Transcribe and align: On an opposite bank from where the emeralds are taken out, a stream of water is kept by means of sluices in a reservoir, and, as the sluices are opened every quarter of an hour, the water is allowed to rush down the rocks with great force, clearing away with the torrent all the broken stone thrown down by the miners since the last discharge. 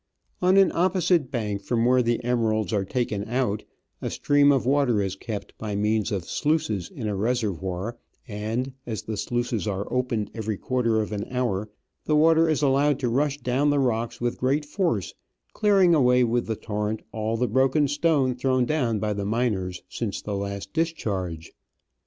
On 0.41 0.57
an 0.57 0.71
opposite 0.73 1.29
bank 1.29 1.61
from 1.61 1.85
where 1.85 2.01
the 2.01 2.23
emeralds 2.23 2.73
are 2.73 2.83
taken 2.83 3.23
out, 3.29 3.63
a 4.01 4.09
stream 4.09 4.51
of 4.51 4.65
water 4.65 4.99
is 4.99 5.15
kept 5.15 5.55
by 5.59 5.75
means 5.75 6.11
of 6.11 6.25
sluices 6.25 6.89
in 6.89 7.07
a 7.07 7.15
reservoir, 7.15 7.99
and, 8.27 8.73
as 8.87 9.03
the 9.03 9.15
sluices 9.15 9.67
are 9.67 9.85
opened 9.93 10.31
every 10.33 10.57
quarter 10.57 11.01
of 11.01 11.11
an 11.11 11.27
hour, 11.29 11.69
the 12.05 12.15
water 12.15 12.49
is 12.49 12.63
allowed 12.63 12.97
to 12.97 13.09
rush 13.09 13.37
down 13.41 13.69
the 13.69 13.77
rocks 13.77 14.19
with 14.19 14.39
great 14.39 14.65
force, 14.65 15.13
clearing 15.53 15.93
away 15.93 16.23
with 16.23 16.47
the 16.47 16.55
torrent 16.55 17.03
all 17.11 17.37
the 17.37 17.47
broken 17.47 17.87
stone 17.87 18.33
thrown 18.33 18.65
down 18.65 18.97
by 18.97 19.13
the 19.13 19.23
miners 19.23 19.83
since 19.87 20.19
the 20.19 20.33
last 20.35 20.73
discharge. 20.73 21.53